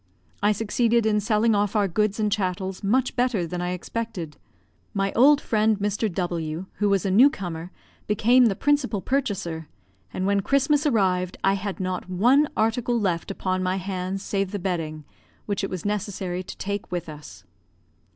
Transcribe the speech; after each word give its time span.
I 0.41 0.51
succeeded 0.51 1.05
in 1.05 1.19
selling 1.19 1.53
off 1.53 1.75
our 1.75 1.87
goods 1.87 2.19
and 2.19 2.31
chattels 2.31 2.83
much 2.83 3.15
better 3.15 3.45
than 3.45 3.61
I 3.61 3.69
expected. 3.73 4.35
My 4.95 5.11
old 5.13 5.39
friend, 5.39 5.77
Mr. 5.77 6.11
W, 6.11 6.65
who 6.77 6.89
was 6.89 7.05
a 7.05 7.11
new 7.11 7.29
comer, 7.29 7.69
became 8.07 8.47
the 8.47 8.55
principal 8.55 8.99
purchaser, 9.03 9.67
and 10.11 10.25
when 10.25 10.39
Christmas 10.41 10.87
arrived 10.87 11.37
I 11.43 11.53
had 11.53 11.79
not 11.79 12.09
one 12.09 12.49
article 12.57 12.99
left 12.99 13.29
upon 13.29 13.61
my 13.61 13.75
hands 13.75 14.23
save 14.23 14.49
the 14.49 14.57
bedding, 14.57 15.03
which 15.45 15.63
it 15.63 15.69
was 15.69 15.85
necessary 15.85 16.41
to 16.41 16.57
take 16.57 16.91
with 16.91 17.07
us. 17.07 17.43